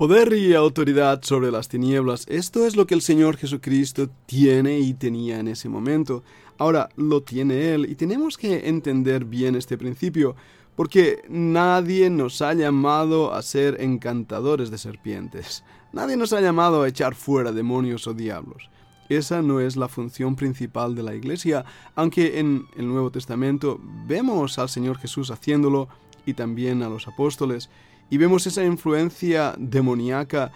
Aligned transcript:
Poder 0.00 0.32
y 0.32 0.54
autoridad 0.54 1.20
sobre 1.24 1.50
las 1.50 1.68
tinieblas, 1.68 2.24
esto 2.26 2.64
es 2.64 2.74
lo 2.74 2.86
que 2.86 2.94
el 2.94 3.02
Señor 3.02 3.36
Jesucristo 3.36 4.08
tiene 4.24 4.80
y 4.80 4.94
tenía 4.94 5.38
en 5.38 5.48
ese 5.48 5.68
momento. 5.68 6.22
Ahora 6.56 6.88
lo 6.96 7.22
tiene 7.22 7.74
Él 7.74 7.84
y 7.86 7.96
tenemos 7.96 8.38
que 8.38 8.66
entender 8.66 9.26
bien 9.26 9.56
este 9.56 9.76
principio, 9.76 10.36
porque 10.74 11.20
nadie 11.28 12.08
nos 12.08 12.40
ha 12.40 12.54
llamado 12.54 13.34
a 13.34 13.42
ser 13.42 13.78
encantadores 13.82 14.70
de 14.70 14.78
serpientes. 14.78 15.64
Nadie 15.92 16.16
nos 16.16 16.32
ha 16.32 16.40
llamado 16.40 16.82
a 16.82 16.88
echar 16.88 17.14
fuera 17.14 17.52
demonios 17.52 18.06
o 18.06 18.14
diablos. 18.14 18.70
Esa 19.10 19.42
no 19.42 19.60
es 19.60 19.76
la 19.76 19.88
función 19.88 20.34
principal 20.34 20.94
de 20.94 21.02
la 21.02 21.14
Iglesia, 21.14 21.66
aunque 21.94 22.40
en 22.40 22.64
el 22.74 22.88
Nuevo 22.88 23.10
Testamento 23.10 23.78
vemos 24.06 24.58
al 24.58 24.70
Señor 24.70 24.96
Jesús 24.96 25.30
haciéndolo 25.30 25.88
y 26.24 26.32
también 26.32 26.82
a 26.82 26.88
los 26.88 27.06
apóstoles, 27.06 27.68
y 28.10 28.18
vemos 28.18 28.46
esa 28.46 28.64
influencia 28.64 29.54
demoníaca 29.56 30.52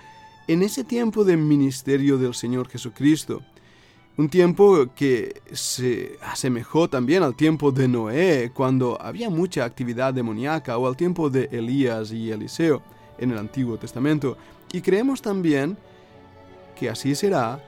en 0.46 0.62
ese 0.62 0.84
tiempo 0.84 1.24
de 1.24 1.36
ministerio 1.36 2.18
del 2.18 2.34
Señor 2.34 2.68
Jesucristo. 2.68 3.42
Un 4.16 4.28
tiempo 4.28 4.88
que 4.94 5.40
se 5.52 6.18
asemejó 6.22 6.88
también 6.88 7.22
al 7.22 7.34
tiempo 7.34 7.72
de 7.72 7.88
Noé, 7.88 8.52
cuando 8.54 9.00
había 9.00 9.30
mucha 9.30 9.64
actividad 9.64 10.12
demoníaca, 10.12 10.78
o 10.78 10.86
al 10.86 10.96
tiempo 10.96 11.30
de 11.30 11.48
Elías 11.50 12.12
y 12.12 12.30
Eliseo 12.30 12.82
en 13.18 13.30
el 13.30 13.38
Antiguo 13.38 13.76
Testamento. 13.76 14.36
Y 14.72 14.80
creemos 14.82 15.22
también 15.22 15.76
que 16.76 16.90
así 16.90 17.14
será 17.14 17.60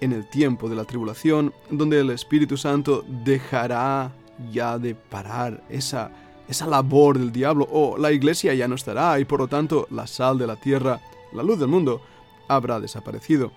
en 0.00 0.12
el 0.12 0.28
tiempo 0.28 0.68
de 0.68 0.76
la 0.76 0.84
tribulación, 0.84 1.52
donde 1.70 2.00
el 2.00 2.10
Espíritu 2.10 2.56
Santo 2.56 3.04
dejará 3.24 4.12
ya 4.52 4.78
de 4.78 4.94
parar 4.94 5.62
esa 5.68 6.10
esa 6.50 6.66
labor 6.66 7.16
del 7.16 7.30
diablo, 7.30 7.66
o 7.70 7.96
la 7.96 8.10
iglesia 8.10 8.52
ya 8.54 8.66
no 8.66 8.74
estará 8.74 9.20
y 9.20 9.24
por 9.24 9.38
lo 9.38 9.46
tanto 9.46 9.86
la 9.90 10.08
sal 10.08 10.36
de 10.36 10.48
la 10.48 10.56
tierra, 10.56 11.00
la 11.32 11.44
luz 11.44 11.60
del 11.60 11.68
mundo, 11.68 12.02
habrá 12.48 12.80
desaparecido. 12.80 13.52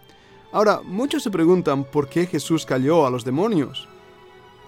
Ahora, 0.52 0.81
muchos 0.83 1.23
se 1.23 1.31
preguntan 1.31 1.85
por 1.85 2.08
qué 2.08 2.27
Jesús 2.27 2.67
cayó 2.67 3.08
a 3.08 3.09
los 3.09 3.25
demonios. 3.25 3.88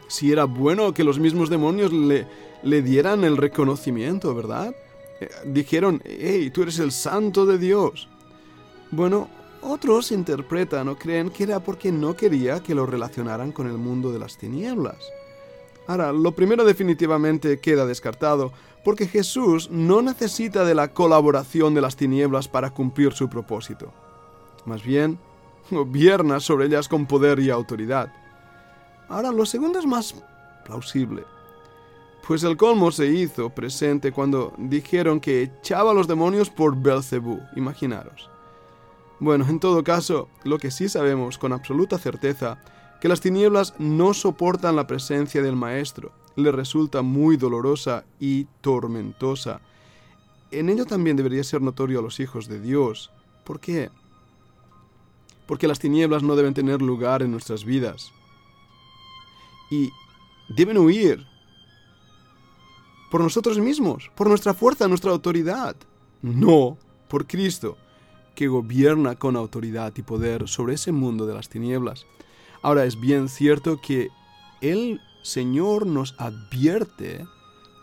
Si 0.07 0.31
era 0.31 0.45
bueno 0.45 0.91
que 0.93 1.03
los 1.03 1.19
mismos 1.19 1.51
demonios 1.51 1.93
le, 1.93 2.25
le 2.63 2.81
dieran 2.81 3.23
el 3.23 3.37
reconocimiento, 3.37 4.33
¿verdad? 4.33 4.75
Eh, 5.21 5.29
dijeron, 5.45 6.01
hey, 6.03 6.49
tú 6.51 6.63
eres 6.63 6.79
el 6.79 6.91
santo 6.91 7.45
de 7.45 7.59
Dios. 7.59 8.07
Bueno, 8.89 9.29
otros 9.61 10.11
interpretan 10.11 10.87
o 10.87 10.95
creen 10.95 11.29
que 11.29 11.43
era 11.43 11.59
porque 11.59 11.91
no 11.91 12.15
quería 12.15 12.61
que 12.61 12.73
lo 12.73 12.87
relacionaran 12.87 13.51
con 13.51 13.67
el 13.67 13.77
mundo 13.77 14.11
de 14.11 14.17
las 14.17 14.35
tinieblas. 14.35 14.97
Ahora, 15.87 16.11
lo 16.11 16.31
primero 16.31 16.63
definitivamente 16.65 17.59
queda 17.59 17.85
descartado, 17.85 18.51
porque 18.83 19.07
Jesús 19.07 19.69
no 19.71 20.01
necesita 20.01 20.65
de 20.65 20.75
la 20.75 20.93
colaboración 20.93 21.73
de 21.73 21.81
las 21.81 21.95
tinieblas 21.95 22.47
para 22.47 22.71
cumplir 22.71 23.13
su 23.13 23.29
propósito. 23.29 23.93
Más 24.65 24.83
bien, 24.83 25.19
gobierna 25.69 26.39
sobre 26.39 26.65
ellas 26.67 26.87
con 26.87 27.05
poder 27.05 27.39
y 27.39 27.49
autoridad. 27.49 28.11
Ahora, 29.09 29.31
lo 29.31 29.45
segundo 29.45 29.79
es 29.79 29.85
más 29.85 30.15
plausible, 30.63 31.23
pues 32.27 32.43
el 32.43 32.57
colmo 32.57 32.91
se 32.91 33.05
hizo 33.05 33.51
presente 33.51 34.11
cuando 34.11 34.53
dijeron 34.57 35.19
que 35.19 35.43
echaba 35.43 35.91
a 35.91 35.93
los 35.93 36.07
demonios 36.07 36.49
por 36.49 36.75
Belcebú, 36.75 37.39
imaginaros. 37.55 38.29
Bueno, 39.19 39.45
en 39.47 39.59
todo 39.59 39.83
caso, 39.83 40.27
lo 40.43 40.57
que 40.57 40.71
sí 40.71 40.89
sabemos 40.89 41.37
con 41.37 41.53
absoluta 41.53 41.99
certeza 41.99 42.57
que 43.01 43.07
las 43.07 43.21
tinieblas 43.21 43.73
no 43.77 44.13
soportan 44.13 44.75
la 44.75 44.87
presencia 44.87 45.41
del 45.41 45.55
Maestro, 45.55 46.11
le 46.35 46.51
resulta 46.51 47.01
muy 47.01 47.37
dolorosa 47.37 48.05
y 48.19 48.45
tormentosa. 48.61 49.61
En 50.51 50.69
ello 50.69 50.85
también 50.85 51.17
debería 51.17 51.43
ser 51.43 51.61
notorio 51.61 51.99
a 51.99 52.01
los 52.01 52.19
hijos 52.19 52.47
de 52.47 52.59
Dios. 52.59 53.11
¿Por 53.43 53.59
qué? 53.59 53.89
Porque 55.45 55.67
las 55.67 55.79
tinieblas 55.79 56.23
no 56.23 56.35
deben 56.35 56.53
tener 56.53 56.81
lugar 56.81 57.21
en 57.21 57.31
nuestras 57.31 57.63
vidas. 57.63 58.11
Y 59.69 59.91
deben 60.49 60.77
huir 60.77 61.25
por 63.11 63.21
nosotros 63.21 63.59
mismos, 63.59 64.11
por 64.15 64.27
nuestra 64.27 64.53
fuerza, 64.53 64.87
nuestra 64.87 65.11
autoridad. 65.11 65.75
No, 66.21 66.77
por 67.07 67.27
Cristo, 67.27 67.77
que 68.33 68.47
gobierna 68.47 69.15
con 69.15 69.35
autoridad 69.35 69.93
y 69.95 70.01
poder 70.01 70.47
sobre 70.47 70.75
ese 70.75 70.91
mundo 70.91 71.25
de 71.25 71.33
las 71.33 71.49
tinieblas. 71.49 72.05
Ahora 72.65 72.85
es 72.85 72.99
bien 72.99 73.29
cierto 73.29 73.79
que 73.79 74.09
el 74.59 74.99
Señor 75.21 75.85
nos 75.85 76.15
advierte 76.17 77.27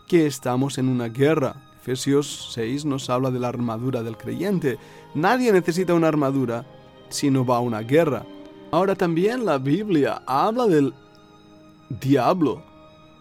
que 0.09 0.25
estamos 0.27 0.77
en 0.77 0.89
una 0.89 1.07
guerra. 1.07 1.55
Efesios 1.79 2.49
6 2.51 2.83
nos 2.83 3.09
habla 3.09 3.31
de 3.31 3.39
la 3.39 3.47
armadura 3.47 4.03
del 4.03 4.17
creyente. 4.17 4.77
Nadie 5.15 5.53
necesita 5.53 5.93
una 5.93 6.09
armadura 6.09 6.65
si 7.07 7.31
no 7.31 7.45
va 7.45 7.55
a 7.55 7.61
una 7.61 7.79
guerra. 7.79 8.25
Ahora 8.71 8.93
también 8.95 9.45
la 9.45 9.57
Biblia 9.57 10.21
habla 10.27 10.67
del 10.67 10.93
diablo, 12.01 12.61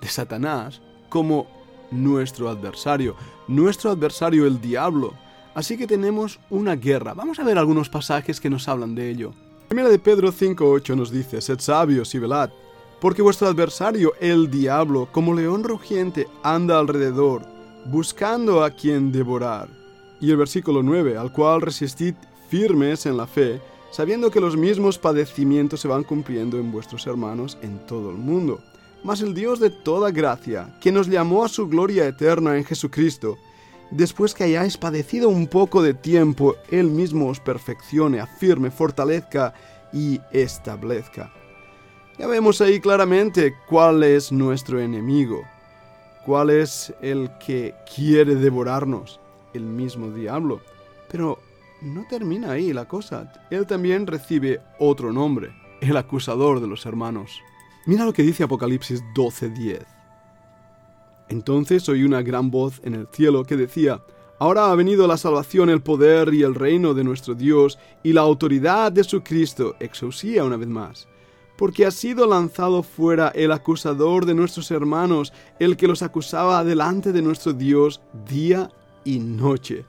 de 0.00 0.08
Satanás, 0.08 0.82
como 1.08 1.46
nuestro 1.92 2.48
adversario. 2.48 3.14
Nuestro 3.46 3.92
adversario 3.92 4.48
el 4.48 4.60
diablo. 4.60 5.14
Así 5.54 5.78
que 5.78 5.86
tenemos 5.86 6.40
una 6.50 6.74
guerra. 6.74 7.14
Vamos 7.14 7.38
a 7.38 7.44
ver 7.44 7.56
algunos 7.56 7.88
pasajes 7.88 8.40
que 8.40 8.50
nos 8.50 8.66
hablan 8.66 8.96
de 8.96 9.10
ello. 9.10 9.32
Primera 9.72 9.88
de 9.88 9.98
Pedro 9.98 10.30
5.8 10.30 10.94
nos 10.94 11.10
dice, 11.10 11.40
Sed 11.40 11.58
sabios 11.58 12.14
y 12.14 12.18
velad, 12.18 12.50
porque 13.00 13.22
vuestro 13.22 13.48
adversario, 13.48 14.12
el 14.20 14.50
diablo, 14.50 15.08
como 15.10 15.32
león 15.32 15.64
rugiente, 15.64 16.28
anda 16.42 16.78
alrededor, 16.78 17.40
buscando 17.86 18.62
a 18.62 18.68
quien 18.68 19.10
devorar. 19.10 19.70
Y 20.20 20.30
el 20.30 20.36
versículo 20.36 20.82
9, 20.82 21.16
al 21.16 21.32
cual 21.32 21.62
resistid 21.62 22.14
firmes 22.50 23.06
en 23.06 23.16
la 23.16 23.26
fe, 23.26 23.62
sabiendo 23.90 24.30
que 24.30 24.42
los 24.42 24.58
mismos 24.58 24.98
padecimientos 24.98 25.80
se 25.80 25.88
van 25.88 26.04
cumpliendo 26.04 26.58
en 26.58 26.70
vuestros 26.70 27.06
hermanos 27.06 27.56
en 27.62 27.78
todo 27.86 28.10
el 28.10 28.18
mundo. 28.18 28.60
Mas 29.02 29.22
el 29.22 29.32
Dios 29.32 29.58
de 29.58 29.70
toda 29.70 30.10
gracia, 30.10 30.76
que 30.82 30.92
nos 30.92 31.08
llamó 31.08 31.46
a 31.46 31.48
su 31.48 31.66
gloria 31.66 32.06
eterna 32.06 32.58
en 32.58 32.64
Jesucristo, 32.64 33.38
después 33.92 34.34
que 34.34 34.44
hayáis 34.44 34.76
padecido 34.76 35.28
un 35.28 35.46
poco 35.46 35.82
de 35.82 35.94
tiempo, 35.94 36.56
Él 36.70 36.88
mismo 36.88 37.28
os 37.28 37.40
perfeccione, 37.40 38.20
afirme, 38.20 38.70
fortalezca 38.70 39.54
y 39.92 40.20
establezca. 40.32 41.32
Ya 42.18 42.26
vemos 42.26 42.60
ahí 42.60 42.80
claramente 42.80 43.54
cuál 43.68 44.02
es 44.02 44.32
nuestro 44.32 44.80
enemigo, 44.80 45.42
cuál 46.24 46.50
es 46.50 46.92
el 47.00 47.30
que 47.44 47.74
quiere 47.94 48.34
devorarnos, 48.34 49.20
el 49.54 49.64
mismo 49.64 50.10
diablo. 50.10 50.60
Pero 51.10 51.38
no 51.80 52.06
termina 52.08 52.52
ahí 52.52 52.72
la 52.72 52.86
cosa, 52.86 53.32
Él 53.50 53.66
también 53.66 54.06
recibe 54.06 54.60
otro 54.78 55.12
nombre, 55.12 55.52
el 55.80 55.96
acusador 55.96 56.60
de 56.60 56.66
los 56.66 56.86
hermanos. 56.86 57.40
Mira 57.86 58.04
lo 58.04 58.12
que 58.12 58.22
dice 58.22 58.44
Apocalipsis 58.44 59.02
12:10. 59.14 59.84
Entonces 61.32 61.88
oí 61.88 62.04
una 62.04 62.20
gran 62.20 62.50
voz 62.50 62.80
en 62.84 62.94
el 62.94 63.08
cielo 63.10 63.44
que 63.44 63.56
decía, 63.56 64.02
Ahora 64.38 64.70
ha 64.70 64.74
venido 64.74 65.06
la 65.06 65.16
salvación, 65.16 65.70
el 65.70 65.80
poder 65.80 66.34
y 66.34 66.42
el 66.42 66.54
reino 66.54 66.94
de 66.94 67.04
nuestro 67.04 67.34
Dios 67.34 67.78
y 68.02 68.12
la 68.12 68.20
autoridad 68.20 68.92
de 68.92 69.02
su 69.04 69.22
Cristo, 69.22 69.76
exusía 69.80 70.44
una 70.44 70.56
vez 70.56 70.68
más, 70.68 71.08
porque 71.56 71.86
ha 71.86 71.90
sido 71.90 72.26
lanzado 72.26 72.82
fuera 72.82 73.28
el 73.28 73.52
acusador 73.52 74.26
de 74.26 74.34
nuestros 74.34 74.70
hermanos, 74.72 75.32
el 75.58 75.76
que 75.76 75.86
los 75.86 76.02
acusaba 76.02 76.64
delante 76.64 77.12
de 77.12 77.22
nuestro 77.22 77.52
Dios 77.52 78.02
día 78.28 78.68
y 79.04 79.20
noche. 79.20 79.86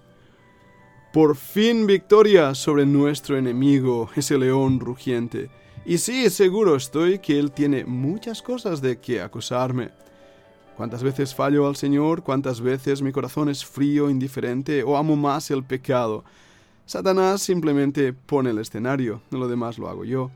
Por 1.12 1.36
fin 1.36 1.88
victoria 1.88 2.56
sobre 2.56 2.86
nuestro 2.86 3.38
enemigo, 3.38 4.10
ese 4.16 4.38
león 4.38 4.80
rugiente. 4.80 5.50
Y 5.86 5.98
sí, 5.98 6.30
seguro 6.30 6.76
estoy 6.76 7.20
que 7.20 7.38
él 7.38 7.52
tiene 7.52 7.84
muchas 7.84 8.42
cosas 8.42 8.82
de 8.82 9.00
que 9.00 9.20
acusarme 9.20 9.92
¿Cuántas 10.76 11.04
veces 11.04 11.36
fallo 11.36 11.68
al 11.68 11.76
Señor? 11.76 12.24
¿Cuántas 12.24 12.60
veces 12.60 13.04
mi 13.04 13.12
corazón 13.12 13.48
es 13.48 13.64
frío, 13.64 14.10
indiferente 14.10 14.84
o 14.84 14.98
amo 14.98 15.16
más 15.16 15.52
el 15.52 15.64
pecado? 15.64 16.24
Satanás 16.88 17.44
simplemente 17.44 18.12
pone 18.12 18.50
el 18.50 18.58
escenario, 18.58 19.22
lo 19.30 19.48
demás 19.48 19.78
lo 19.78 19.88
hago 19.88 20.04
yo. 20.04 20.32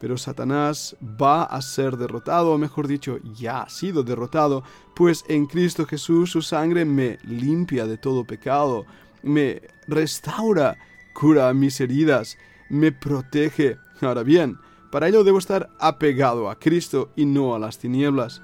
Pero 0.00 0.18
Satanás 0.18 0.96
va 1.00 1.44
a 1.44 1.62
ser 1.62 1.96
derrotado, 1.96 2.52
o 2.52 2.58
mejor 2.58 2.88
dicho, 2.88 3.18
ya 3.38 3.62
ha 3.62 3.68
sido 3.68 4.02
derrotado, 4.02 4.64
pues 4.96 5.24
en 5.28 5.46
Cristo 5.46 5.86
Jesús 5.86 6.32
su 6.32 6.42
sangre 6.42 6.84
me 6.84 7.20
limpia 7.22 7.86
de 7.86 7.98
todo 7.98 8.24
pecado, 8.24 8.84
me 9.22 9.62
restaura, 9.86 10.76
cura 11.14 11.54
mis 11.54 11.80
heridas, 11.80 12.36
me 12.68 12.90
protege. 12.90 13.76
Ahora 14.00 14.24
bien, 14.24 14.58
para 14.90 15.06
ello 15.06 15.22
debo 15.22 15.38
estar 15.38 15.70
apegado 15.78 16.50
a 16.50 16.58
Cristo 16.58 17.10
y 17.14 17.26
no 17.26 17.54
a 17.54 17.60
las 17.60 17.78
tinieblas. 17.78 18.42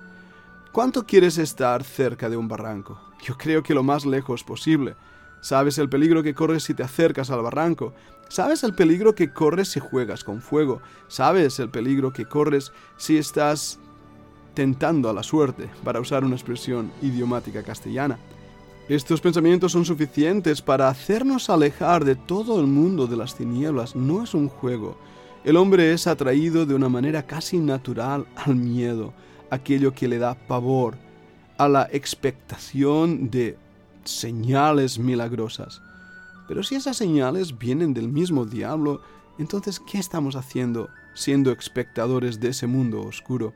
¿Cuánto 0.73 1.07
quieres 1.07 1.39
estar 1.39 1.83
cerca 1.83 2.29
de 2.29 2.37
un 2.37 2.47
barranco? 2.47 3.01
Yo 3.23 3.37
creo 3.37 3.63
que 3.63 3.75
lo 3.75 3.83
más 3.83 4.05
lejos 4.05 4.45
posible. 4.45 4.97
Sabes 5.41 5.79
el 5.79 5.89
peligro 5.89 6.23
que 6.23 6.35
corres 6.35 6.65
si 6.65 6.75
te 6.75 6.83
acercas 6.83 7.31
al 7.31 7.43
barranco. 7.43 7.95
Sabes 8.29 8.63
el 8.65 8.75
peligro 8.75 9.15
que 9.15 9.33
corres 9.33 9.69
si 9.69 9.81
juegas 9.81 10.25
con 10.25 10.43
fuego. 10.43 10.83
Sabes 11.09 11.59
el 11.59 11.71
peligro 11.71 12.13
que 12.13 12.27
corres 12.27 12.73
si 12.99 13.17
estás 13.17 13.79
tentando 14.53 15.09
a 15.09 15.15
la 15.15 15.23
suerte, 15.23 15.71
para 15.85 16.01
usar 16.01 16.25
una 16.25 16.35
expresión 16.35 16.93
idiomática 17.01 17.63
castellana. 17.63 18.19
Estos 18.89 19.21
pensamientos 19.21 19.73
son 19.73 19.85
suficientes 19.85 20.61
para 20.61 20.89
hacernos 20.89 21.49
alejar 21.49 22.05
de 22.05 22.17
todo 22.17 22.61
el 22.61 22.67
mundo 22.67 23.07
de 23.07 23.17
las 23.17 23.37
tinieblas. 23.37 23.97
No 23.97 24.23
es 24.23 24.35
un 24.35 24.49
juego. 24.49 24.99
El 25.45 25.57
hombre 25.57 25.93
es 25.93 26.07
atraído 26.07 26.67
de 26.67 26.75
una 26.75 26.89
manera 26.89 27.27
casi 27.27 27.59
natural 27.59 28.27
al 28.37 28.57
miedo, 28.57 29.15
aquello 29.51 29.95
que 29.95 30.09
le 30.09 30.19
da 30.19 30.35
pavor, 30.35 30.97
a 31.57 31.69
la 31.69 31.89
expectación 31.93 33.31
de 33.31 33.59
señales 34.05 34.99
milagrosas. 34.99 35.83
Pero 36.47 36.63
si 36.63 36.77
esas 36.77 36.97
señales 36.97 37.59
vienen 37.59 37.93
del 37.93 38.09
mismo 38.09 38.47
diablo, 38.47 39.03
entonces 39.39 39.81
¿qué 39.81 39.99
estamos 39.99 40.37
haciendo 40.37 40.89
siendo 41.15 41.51
espectadores 41.51 42.39
de 42.41 42.51
ese 42.51 42.67
mundo 42.67 43.03
oscuro? 43.03 43.53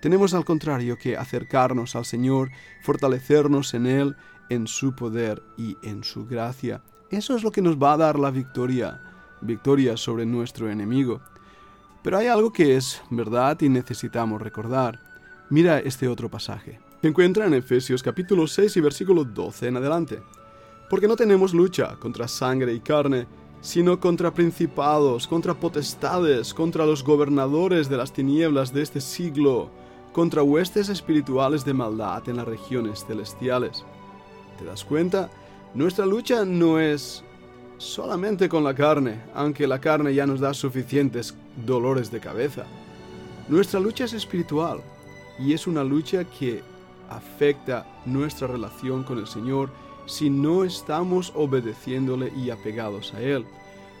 Tenemos 0.00 0.34
al 0.34 0.44
contrario 0.44 0.96
que 0.98 1.16
acercarnos 1.16 1.96
al 1.96 2.04
Señor, 2.04 2.50
fortalecernos 2.82 3.74
en 3.74 3.86
Él, 3.86 4.16
en 4.48 4.66
su 4.66 4.94
poder 4.94 5.42
y 5.56 5.76
en 5.82 6.04
su 6.04 6.26
gracia. 6.26 6.82
Eso 7.10 7.36
es 7.36 7.42
lo 7.42 7.50
que 7.50 7.62
nos 7.62 7.76
va 7.76 7.94
a 7.94 7.96
dar 7.96 8.18
la 8.18 8.30
victoria, 8.30 9.00
victoria 9.40 9.96
sobre 9.96 10.26
nuestro 10.26 10.70
enemigo. 10.70 11.20
Pero 12.02 12.18
hay 12.18 12.28
algo 12.28 12.52
que 12.52 12.76
es 12.76 13.02
verdad 13.10 13.60
y 13.60 13.68
necesitamos 13.68 14.40
recordar. 14.40 15.00
Mira 15.50 15.78
este 15.78 16.06
otro 16.08 16.28
pasaje. 16.28 16.78
Se 17.00 17.08
encuentra 17.08 17.46
en 17.46 17.54
Efesios 17.54 18.02
capítulo 18.02 18.46
6 18.46 18.76
y 18.76 18.80
versículo 18.82 19.24
12 19.24 19.68
en 19.68 19.78
adelante. 19.78 20.20
Porque 20.90 21.08
no 21.08 21.16
tenemos 21.16 21.54
lucha 21.54 21.96
contra 21.98 22.28
sangre 22.28 22.74
y 22.74 22.80
carne, 22.80 23.26
sino 23.62 23.98
contra 23.98 24.34
principados, 24.34 25.26
contra 25.26 25.54
potestades, 25.54 26.52
contra 26.52 26.84
los 26.84 27.02
gobernadores 27.02 27.88
de 27.88 27.96
las 27.96 28.12
tinieblas 28.12 28.74
de 28.74 28.82
este 28.82 29.00
siglo, 29.00 29.70
contra 30.12 30.42
huestes 30.42 30.90
espirituales 30.90 31.64
de 31.64 31.72
maldad 31.72 32.28
en 32.28 32.36
las 32.36 32.46
regiones 32.46 33.06
celestiales. 33.06 33.86
¿Te 34.58 34.66
das 34.66 34.84
cuenta? 34.84 35.30
Nuestra 35.72 36.04
lucha 36.04 36.44
no 36.44 36.78
es 36.78 37.24
solamente 37.78 38.50
con 38.50 38.64
la 38.64 38.74
carne, 38.74 39.22
aunque 39.34 39.66
la 39.66 39.80
carne 39.80 40.14
ya 40.14 40.26
nos 40.26 40.40
da 40.40 40.52
suficientes 40.52 41.34
dolores 41.64 42.10
de 42.10 42.20
cabeza. 42.20 42.66
Nuestra 43.48 43.80
lucha 43.80 44.04
es 44.04 44.12
espiritual 44.12 44.82
y 45.38 45.52
es 45.52 45.66
una 45.66 45.84
lucha 45.84 46.24
que 46.24 46.62
afecta 47.08 47.86
nuestra 48.04 48.46
relación 48.46 49.02
con 49.04 49.18
el 49.18 49.26
Señor 49.26 49.70
si 50.06 50.30
no 50.30 50.64
estamos 50.64 51.32
obedeciéndole 51.34 52.32
y 52.36 52.50
apegados 52.50 53.14
a 53.14 53.20
Él. 53.20 53.44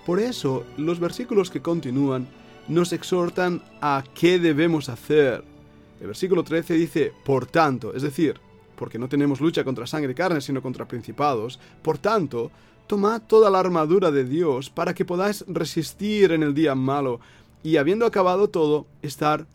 Por 0.06 0.20
eso, 0.20 0.64
los 0.76 1.00
versículos 1.00 1.50
que 1.50 1.60
continúan 1.60 2.26
nos 2.66 2.92
exhortan 2.92 3.62
a 3.80 4.02
qué 4.14 4.38
debemos 4.38 4.88
hacer. 4.88 5.44
El 6.00 6.06
versículo 6.06 6.44
13 6.44 6.74
dice, 6.74 7.12
por 7.24 7.46
tanto, 7.46 7.94
es 7.94 8.02
decir, 8.02 8.40
porque 8.76 8.98
no 8.98 9.08
tenemos 9.08 9.40
lucha 9.40 9.64
contra 9.64 9.86
sangre 9.86 10.12
y 10.12 10.14
carne, 10.14 10.40
sino 10.40 10.62
contra 10.62 10.86
principados, 10.86 11.58
por 11.82 11.98
tanto, 11.98 12.50
tomad 12.86 13.22
toda 13.22 13.50
la 13.50 13.60
armadura 13.60 14.10
de 14.10 14.24
Dios 14.24 14.70
para 14.70 14.94
que 14.94 15.04
podáis 15.04 15.44
resistir 15.46 16.32
en 16.32 16.42
el 16.42 16.54
día 16.54 16.74
malo 16.74 17.20
y 17.62 17.76
habiendo 17.76 18.06
acabado 18.06 18.48
todo, 18.48 18.86
estar 19.02 19.46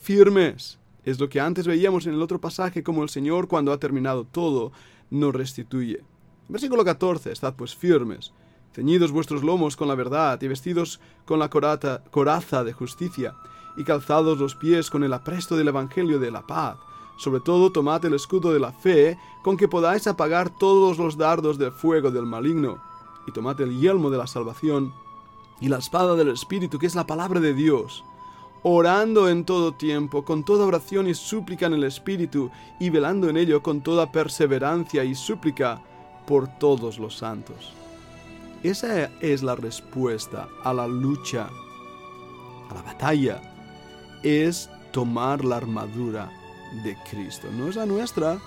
firmes. 0.00 0.79
Es 1.04 1.18
lo 1.18 1.28
que 1.28 1.40
antes 1.40 1.66
veíamos 1.66 2.06
en 2.06 2.14
el 2.14 2.22
otro 2.22 2.40
pasaje, 2.40 2.82
como 2.82 3.02
el 3.02 3.08
Señor, 3.08 3.48
cuando 3.48 3.72
ha 3.72 3.78
terminado 3.78 4.24
todo, 4.24 4.72
nos 5.10 5.34
restituye. 5.34 6.02
Versículo 6.48 6.84
14, 6.84 7.32
estad 7.32 7.54
pues 7.54 7.74
firmes, 7.74 8.32
ceñidos 8.72 9.12
vuestros 9.12 9.42
lomos 9.42 9.76
con 9.76 9.88
la 9.88 9.94
verdad 9.94 10.40
y 10.42 10.48
vestidos 10.48 11.00
con 11.24 11.38
la 11.38 11.48
coraza 11.48 12.64
de 12.64 12.72
justicia, 12.72 13.34
y 13.76 13.84
calzados 13.84 14.38
los 14.38 14.54
pies 14.56 14.90
con 14.90 15.04
el 15.04 15.12
apresto 15.12 15.56
del 15.56 15.68
Evangelio 15.68 16.18
de 16.18 16.30
la 16.30 16.46
paz 16.46 16.76
sobre 17.20 17.40
todo 17.40 17.70
tomad 17.70 18.02
el 18.06 18.14
escudo 18.14 18.50
de 18.50 18.58
la 18.58 18.72
fe, 18.72 19.18
con 19.42 19.58
que 19.58 19.68
podáis 19.68 20.06
apagar 20.06 20.48
todos 20.48 20.96
los 20.96 21.18
dardos 21.18 21.58
de 21.58 21.70
fuego 21.70 22.10
del 22.10 22.24
maligno. 22.24 22.82
Y 23.26 23.32
tomad 23.32 23.60
el 23.60 23.78
yelmo 23.78 24.08
de 24.08 24.16
la 24.16 24.26
salvación 24.26 24.94
y 25.60 25.68
la 25.68 25.76
espada 25.76 26.14
del 26.14 26.28
Espíritu, 26.28 26.78
que 26.78 26.86
es 26.86 26.94
la 26.94 27.06
palabra 27.06 27.38
de 27.38 27.52
Dios, 27.52 28.04
orando 28.62 29.28
en 29.28 29.44
todo 29.44 29.74
tiempo, 29.74 30.24
con 30.24 30.44
toda 30.44 30.66
oración 30.66 31.08
y 31.08 31.14
súplica 31.14 31.66
en 31.66 31.74
el 31.74 31.84
Espíritu, 31.84 32.50
y 32.78 32.90
velando 32.90 33.28
en 33.28 33.36
ello 33.36 33.62
con 33.62 33.80
toda 33.80 34.12
perseverancia 34.12 35.04
y 35.04 35.14
súplica 35.14 35.80
por 36.26 36.48
todos 36.58 36.98
los 36.98 37.16
santos. 37.16 37.72
Esa 38.62 39.10
es 39.20 39.42
la 39.42 39.56
respuesta 39.56 40.48
a 40.62 40.74
la 40.74 40.86
lucha, 40.86 41.48
a 42.70 42.74
la 42.74 42.82
batalla, 42.82 43.40
es 44.22 44.68
tomar 44.92 45.44
la 45.44 45.56
armadura 45.56 46.30
de 46.84 46.96
Cristo, 47.10 47.48
no 47.56 47.68
es 47.68 47.76
la 47.76 47.86
nuestra. 47.86 48.38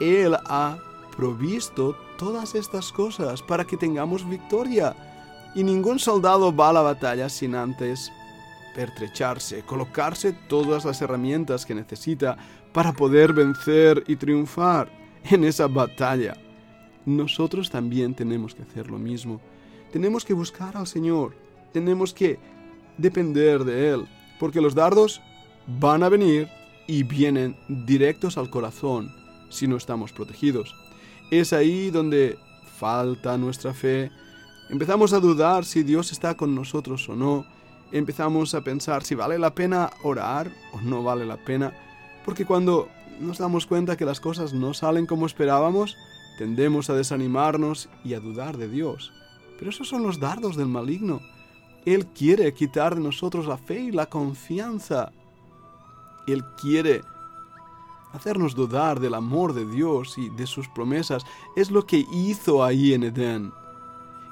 Él 0.00 0.34
ha 0.46 0.78
provisto 1.14 1.94
todas 2.18 2.54
estas 2.54 2.92
cosas 2.92 3.42
para 3.42 3.66
que 3.66 3.76
tengamos 3.76 4.28
victoria. 4.28 4.96
Y 5.54 5.64
ningún 5.64 5.98
soldado 5.98 6.54
va 6.54 6.70
a 6.70 6.72
la 6.72 6.82
batalla 6.82 7.28
sin 7.28 7.54
antes 7.54 8.10
pertrecharse, 8.74 9.62
colocarse 9.62 10.32
todas 10.32 10.84
las 10.84 11.00
herramientas 11.02 11.66
que 11.66 11.74
necesita 11.74 12.36
para 12.72 12.92
poder 12.92 13.32
vencer 13.32 14.04
y 14.06 14.16
triunfar 14.16 14.90
en 15.24 15.44
esa 15.44 15.66
batalla. 15.66 16.34
Nosotros 17.06 17.70
también 17.70 18.14
tenemos 18.14 18.54
que 18.54 18.62
hacer 18.62 18.90
lo 18.90 18.98
mismo. 18.98 19.40
Tenemos 19.92 20.24
que 20.24 20.34
buscar 20.34 20.76
al 20.76 20.86
Señor. 20.86 21.34
Tenemos 21.72 22.12
que 22.14 22.38
depender 22.96 23.64
de 23.64 23.90
Él. 23.90 24.08
Porque 24.38 24.60
los 24.60 24.74
dardos 24.74 25.20
van 25.66 26.02
a 26.02 26.08
venir 26.08 26.48
y 26.86 27.02
vienen 27.02 27.56
directos 27.68 28.36
al 28.36 28.50
corazón 28.50 29.14
si 29.48 29.66
no 29.66 29.76
estamos 29.76 30.12
protegidos. 30.12 30.74
Es 31.30 31.52
ahí 31.52 31.90
donde 31.90 32.38
falta 32.78 33.36
nuestra 33.36 33.74
fe. 33.74 34.10
Empezamos 34.70 35.12
a 35.12 35.20
dudar 35.20 35.64
si 35.64 35.82
Dios 35.82 36.12
está 36.12 36.36
con 36.36 36.54
nosotros 36.54 37.08
o 37.08 37.16
no. 37.16 37.46
Empezamos 37.92 38.54
a 38.54 38.62
pensar 38.62 39.02
si 39.04 39.14
vale 39.14 39.38
la 39.38 39.54
pena 39.54 39.90
orar 40.02 40.50
o 40.72 40.80
no 40.80 41.02
vale 41.02 41.26
la 41.26 41.36
pena. 41.36 41.72
Porque 42.24 42.44
cuando 42.44 42.88
nos 43.20 43.38
damos 43.38 43.66
cuenta 43.66 43.96
que 43.96 44.04
las 44.04 44.20
cosas 44.20 44.52
no 44.54 44.74
salen 44.74 45.06
como 45.06 45.26
esperábamos, 45.26 45.96
tendemos 46.38 46.88
a 46.88 46.94
desanimarnos 46.94 47.88
y 48.04 48.14
a 48.14 48.20
dudar 48.20 48.56
de 48.56 48.68
Dios. 48.68 49.12
Pero 49.58 49.70
esos 49.70 49.88
son 49.88 50.02
los 50.02 50.20
dardos 50.20 50.56
del 50.56 50.68
maligno. 50.68 51.20
Él 51.84 52.06
quiere 52.06 52.52
quitar 52.54 52.94
de 52.94 53.00
nosotros 53.00 53.46
la 53.46 53.58
fe 53.58 53.80
y 53.80 53.90
la 53.90 54.06
confianza. 54.06 55.12
Él 56.26 56.44
quiere 56.60 57.02
hacernos 58.12 58.54
dudar 58.54 59.00
del 59.00 59.14
amor 59.14 59.52
de 59.52 59.66
Dios 59.66 60.16
y 60.18 60.30
de 60.30 60.46
sus 60.46 60.68
promesas. 60.68 61.24
Es 61.56 61.70
lo 61.70 61.86
que 61.86 62.04
hizo 62.12 62.64
ahí 62.64 62.94
en 62.94 63.04
Edén. 63.04 63.52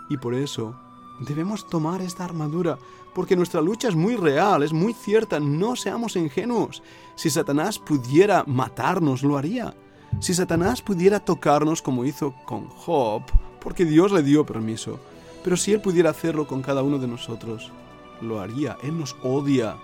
Y 0.08 0.16
por 0.16 0.34
eso 0.34 0.74
debemos 1.20 1.66
tomar 1.66 2.00
esta 2.00 2.24
armadura, 2.24 2.78
porque 3.18 3.34
nuestra 3.34 3.60
lucha 3.60 3.88
es 3.88 3.96
muy 3.96 4.14
real, 4.14 4.62
es 4.62 4.72
muy 4.72 4.94
cierta, 4.94 5.40
no 5.40 5.74
seamos 5.74 6.14
ingenuos. 6.14 6.84
Si 7.16 7.30
Satanás 7.30 7.76
pudiera 7.76 8.44
matarnos, 8.46 9.24
lo 9.24 9.36
haría. 9.36 9.74
Si 10.20 10.34
Satanás 10.34 10.82
pudiera 10.82 11.18
tocarnos 11.18 11.82
como 11.82 12.04
hizo 12.04 12.32
con 12.44 12.68
Job, 12.68 13.22
porque 13.58 13.84
Dios 13.84 14.12
le 14.12 14.22
dio 14.22 14.46
permiso, 14.46 15.00
pero 15.42 15.56
si 15.56 15.72
Él 15.72 15.80
pudiera 15.80 16.10
hacerlo 16.10 16.46
con 16.46 16.62
cada 16.62 16.84
uno 16.84 16.96
de 17.00 17.08
nosotros, 17.08 17.72
lo 18.20 18.38
haría. 18.38 18.78
Él 18.84 18.96
nos 18.96 19.16
odia. 19.24 19.74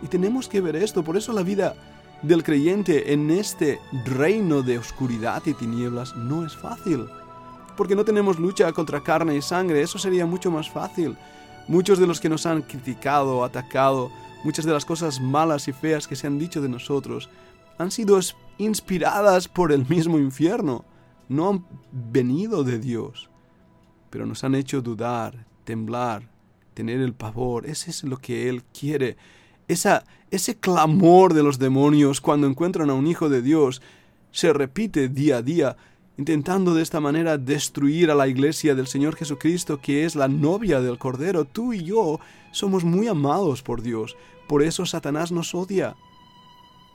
Y 0.00 0.06
tenemos 0.06 0.46
que 0.46 0.60
ver 0.60 0.76
esto, 0.76 1.02
por 1.02 1.16
eso 1.16 1.32
la 1.32 1.42
vida 1.42 1.74
del 2.22 2.44
creyente 2.44 3.12
en 3.12 3.28
este 3.32 3.80
reino 4.04 4.62
de 4.62 4.78
oscuridad 4.78 5.42
y 5.46 5.54
tinieblas 5.54 6.14
no 6.14 6.46
es 6.46 6.56
fácil. 6.56 7.08
Porque 7.76 7.96
no 7.96 8.04
tenemos 8.04 8.38
lucha 8.38 8.72
contra 8.72 9.02
carne 9.02 9.34
y 9.34 9.42
sangre, 9.42 9.82
eso 9.82 9.98
sería 9.98 10.26
mucho 10.26 10.52
más 10.52 10.70
fácil. 10.70 11.16
Muchos 11.68 11.98
de 11.98 12.06
los 12.06 12.20
que 12.20 12.30
nos 12.30 12.46
han 12.46 12.62
criticado, 12.62 13.44
atacado, 13.44 14.10
muchas 14.42 14.64
de 14.64 14.72
las 14.72 14.84
cosas 14.84 15.20
malas 15.20 15.68
y 15.68 15.72
feas 15.72 16.08
que 16.08 16.16
se 16.16 16.26
han 16.26 16.38
dicho 16.38 16.62
de 16.62 16.68
nosotros, 16.68 17.28
han 17.76 17.90
sido 17.90 18.18
inspiradas 18.56 19.48
por 19.48 19.70
el 19.70 19.86
mismo 19.86 20.18
infierno, 20.18 20.84
no 21.28 21.50
han 21.50 21.66
venido 21.92 22.64
de 22.64 22.78
Dios, 22.78 23.28
pero 24.10 24.26
nos 24.26 24.44
han 24.44 24.54
hecho 24.54 24.80
dudar, 24.80 25.46
temblar, 25.64 26.30
tener 26.72 27.00
el 27.00 27.12
pavor. 27.12 27.66
Ese 27.66 27.90
es 27.90 28.02
lo 28.02 28.16
que 28.16 28.48
Él 28.48 28.64
quiere. 28.64 29.16
Esa, 29.68 30.04
ese 30.30 30.56
clamor 30.56 31.34
de 31.34 31.42
los 31.42 31.58
demonios 31.58 32.20
cuando 32.20 32.46
encuentran 32.46 32.88
a 32.88 32.94
un 32.94 33.06
hijo 33.06 33.28
de 33.28 33.42
Dios 33.42 33.82
se 34.30 34.52
repite 34.52 35.08
día 35.08 35.38
a 35.38 35.42
día, 35.42 35.76
intentando 36.18 36.74
de 36.74 36.82
esta 36.82 36.98
manera 36.98 37.38
destruir 37.38 38.10
a 38.10 38.14
la 38.14 38.26
iglesia 38.26 38.74
del 38.74 38.88
Señor 38.88 39.14
Jesucristo, 39.14 39.80
que 39.80 40.04
es 40.04 40.16
la 40.16 40.26
novia 40.26 40.80
del 40.80 40.98
Cordero. 40.98 41.44
Tú 41.44 41.72
y 41.72 41.84
yo 41.84 42.18
somos 42.50 42.84
muy 42.84 43.06
amados 43.06 43.62
por 43.62 43.82
Dios, 43.82 44.16
por 44.48 44.62
eso 44.62 44.84
Satanás 44.84 45.30
nos 45.30 45.54
odia. 45.54 45.96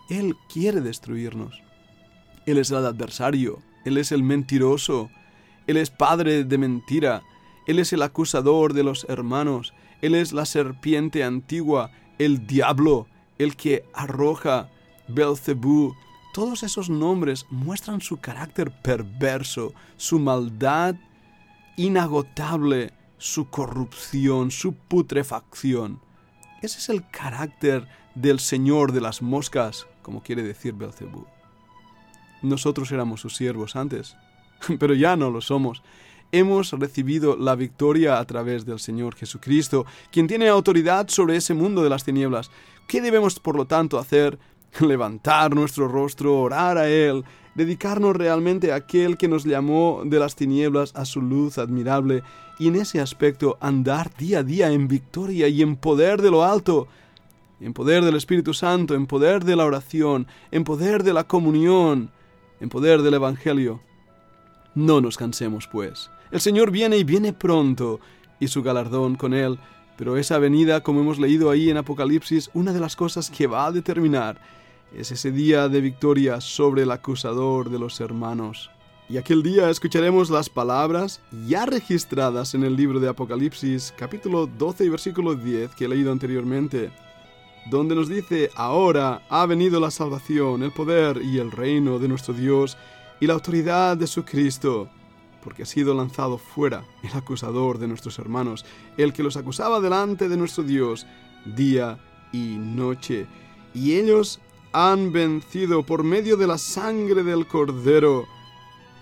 Él 0.10 0.36
quiere 0.52 0.82
destruirnos. 0.82 1.64
Él 2.46 2.58
es 2.58 2.70
el 2.72 2.86
adversario, 2.86 3.60
Él 3.86 3.98
es 3.98 4.12
el 4.12 4.24
mentiroso, 4.24 5.10
Él 5.68 5.78
es 5.78 5.90
padre 5.90 6.44
de 6.44 6.58
mentira, 6.58 7.24
Él 7.66 7.80
es 7.80 7.94
el 7.94 8.02
acusador 8.02 8.74
de 8.74 8.84
los 8.84 9.06
hermanos, 9.08 9.74
Él 10.02 10.16
es 10.16 10.34
la 10.34 10.46
serpiente 10.46 11.24
antigua, 11.24 11.92
el 12.20 12.46
diablo, 12.46 13.08
el 13.38 13.56
que 13.56 13.86
arroja 13.94 14.70
Belcebú 15.08 15.96
todos 16.34 16.64
esos 16.64 16.90
nombres 16.90 17.46
muestran 17.52 18.02
su 18.02 18.18
carácter 18.18 18.72
perverso, 18.72 19.72
su 19.98 20.20
maldad 20.20 20.96
inagotable, 21.78 22.92
su 23.20 23.50
corrupción, 23.50 24.50
su 24.50 24.74
putrefacción. 24.74 26.02
Ese 26.62 26.80
es 26.80 26.90
el 26.90 27.08
carácter 27.10 27.88
del 28.16 28.40
Señor 28.40 28.92
de 28.94 29.02
las 29.02 29.22
moscas, 29.22 29.86
como 30.02 30.24
quiere 30.24 30.42
decir 30.42 30.74
Belcebú. 30.74 31.28
Nosotros 32.42 32.92
éramos 32.92 33.22
sus 33.22 33.36
siervos 33.36 33.76
antes, 33.76 34.18
pero 34.80 34.96
ya 34.96 35.16
no 35.16 35.30
lo 35.30 35.40
somos. 35.40 35.84
Hemos 36.32 36.72
recibido 36.72 37.38
la 37.38 37.54
victoria 37.54 38.18
a 38.18 38.26
través 38.26 38.66
del 38.66 38.80
Señor 38.80 39.16
Jesucristo, 39.16 39.86
quien 40.12 40.28
tiene 40.28 40.48
autoridad 40.48 41.10
sobre 41.10 41.36
ese 41.36 41.54
mundo 41.54 41.84
de 41.84 41.92
las 41.92 42.04
tinieblas. 42.04 42.50
¿Qué 42.88 43.02
debemos, 43.02 43.40
por 43.40 43.56
lo 43.56 43.66
tanto, 43.66 44.00
hacer? 44.00 44.40
Levantar 44.80 45.56
nuestro 45.56 45.88
rostro, 45.88 46.40
orar 46.40 46.78
a 46.78 46.90
Él, 46.90 47.24
dedicarnos 47.56 48.16
realmente 48.16 48.72
a 48.72 48.76
aquel 48.76 49.18
que 49.18 49.28
nos 49.28 49.44
llamó 49.46 50.02
de 50.06 50.20
las 50.20 50.36
tinieblas 50.36 50.96
a 50.96 51.06
su 51.06 51.22
luz 51.22 51.58
admirable 51.58 52.24
y 52.60 52.68
en 52.68 52.76
ese 52.76 53.00
aspecto 53.00 53.58
andar 53.62 54.16
día 54.16 54.40
a 54.40 54.44
día 54.44 54.72
en 54.72 54.88
victoria 54.88 55.48
y 55.48 55.62
en 55.62 55.76
poder 55.76 56.22
de 56.22 56.32
lo 56.32 56.44
alto, 56.44 56.88
en 57.60 57.74
poder 57.74 58.04
del 58.04 58.16
Espíritu 58.16 58.54
Santo, 58.54 58.96
en 58.96 59.06
poder 59.06 59.44
de 59.44 59.56
la 59.56 59.66
oración, 59.66 60.28
en 60.52 60.64
poder 60.64 61.04
de 61.04 61.14
la 61.14 61.24
comunión, 61.26 62.12
en 62.60 62.70
poder 62.70 63.02
del 63.02 63.16
Evangelio. 63.16 63.82
No 64.76 65.02
nos 65.02 65.18
cansemos, 65.18 65.68
pues. 65.68 66.10
El 66.32 66.42
Señor 66.42 66.72
viene 66.72 66.98
y 66.98 67.04
viene 67.04 67.32
pronto, 67.32 68.00
y 68.40 68.48
su 68.48 68.64
galardón 68.64 69.16
con 69.16 69.34
él, 69.34 69.60
pero 69.98 70.18
esa 70.18 70.40
venida, 70.40 70.82
como 70.82 71.02
hemos 71.02 71.20
leído 71.20 71.52
ahí 71.52 71.70
en 71.70 71.78
Apocalipsis, 71.78 72.50
una 72.54 72.74
de 72.74 72.80
las 72.80 72.96
cosas 72.96 73.30
que 73.30 73.48
va 73.48 73.68
a 73.68 73.72
determinar 73.72 74.40
es 74.98 75.12
ese 75.12 75.32
día 75.32 75.70
de 75.70 75.82
victoria 75.82 76.40
sobre 76.40 76.84
el 76.84 76.92
acusador 76.92 77.70
de 77.70 77.80
los 77.80 78.00
hermanos. 78.00 78.70
Y 79.10 79.18
aquel 79.18 79.44
día 79.44 79.70
escucharemos 79.70 80.30
las 80.30 80.50
palabras 80.50 81.22
ya 81.48 81.66
registradas 81.66 82.54
en 82.54 82.64
el 82.64 82.76
libro 82.76 83.00
de 83.00 83.10
Apocalipsis, 83.10 83.94
capítulo 83.98 84.48
12 84.48 84.86
y 84.86 84.90
versículo 84.90 85.36
10 85.36 85.76
que 85.76 85.86
he 85.86 85.88
leído 85.88 86.12
anteriormente, 86.12 86.92
donde 87.70 87.96
nos 87.96 88.08
dice, 88.08 88.50
ahora 88.56 89.22
ha 89.30 89.46
venido 89.46 89.80
la 89.80 89.92
salvación, 89.92 90.64
el 90.64 90.72
poder 90.72 91.22
y 91.22 91.40
el 91.40 91.52
reino 91.52 92.00
de 92.00 92.08
nuestro 92.08 92.34
Dios 92.34 92.78
y 93.20 93.28
la 93.28 93.34
autoridad 93.34 93.98
de 93.98 94.08
su 94.08 94.24
Cristo, 94.24 94.90
porque 95.44 95.64
ha 95.64 95.66
sido 95.66 95.94
lanzado 95.94 96.38
fuera 96.38 96.86
el 97.04 97.18
acusador 97.18 97.80
de 97.80 97.88
nuestros 97.88 98.20
hermanos, 98.20 98.66
el 98.98 99.12
que 99.12 99.24
los 99.24 99.38
acusaba 99.38 99.80
delante 99.80 100.30
de 100.30 100.38
nuestro 100.38 100.64
Dios 100.64 101.06
día 101.46 102.00
y 102.32 102.58
noche. 102.58 103.28
Y 103.74 103.94
ellos 103.94 104.40
han 104.74 105.12
vencido 105.12 105.84
por 105.84 106.04
medio 106.04 106.36
de 106.36 106.48
la 106.48 106.58
sangre 106.58 107.24
del 107.24 107.46
Cordero 107.46 108.26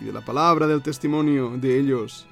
y 0.01 0.05
de 0.05 0.11
la 0.11 0.19
palabra 0.19 0.67
del 0.67 0.81
testimonio 0.81 1.57
de 1.57 1.79
ellos. 1.79 2.27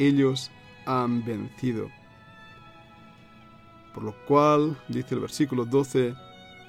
Ellos 0.00 0.50
han 0.86 1.24
vencido. 1.24 1.88
Por 3.94 4.02
lo 4.02 4.14
cual, 4.26 4.76
dice 4.88 5.14
el 5.14 5.20
versículo 5.20 5.64
12, 5.64 6.14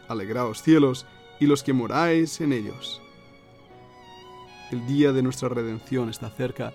Alegraos 0.08 0.62
cielos 0.62 1.08
y 1.40 1.48
los 1.48 1.64
que 1.64 1.74
moráis 1.74 2.40
en 2.40 2.54
ellos. 2.54 3.02
El 4.72 4.86
día 4.86 5.12
de 5.12 5.24
nuestra 5.24 5.50
redención 5.50 6.10
está 6.10 6.30
cerca. 6.30 6.72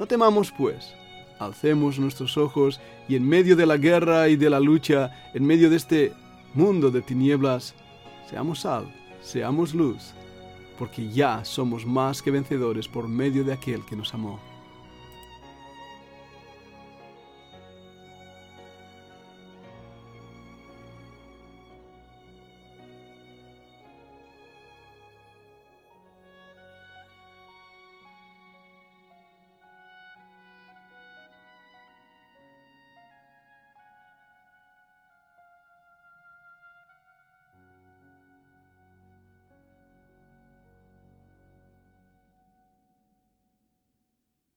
No 0.00 0.06
temamos, 0.06 0.52
pues. 0.52 0.92
Alcemos 1.38 2.00
nuestros 2.00 2.36
ojos 2.36 2.80
y 3.08 3.14
en 3.14 3.28
medio 3.28 3.54
de 3.54 3.66
la 3.66 3.76
guerra 3.76 4.28
y 4.28 4.34
de 4.34 4.50
la 4.50 4.58
lucha, 4.58 5.30
en 5.34 5.46
medio 5.46 5.70
de 5.70 5.76
este 5.76 6.12
mundo 6.54 6.90
de 6.90 7.00
tinieblas, 7.00 7.74
Seamos 8.28 8.60
sal, 8.60 8.84
seamos 9.22 9.72
luz, 9.72 10.12
porque 10.78 11.08
ya 11.08 11.42
somos 11.46 11.86
más 11.86 12.20
que 12.20 12.30
vencedores 12.30 12.86
por 12.86 13.08
medio 13.08 13.42
de 13.42 13.54
aquel 13.54 13.82
que 13.86 13.96
nos 13.96 14.12
amó. 14.12 14.38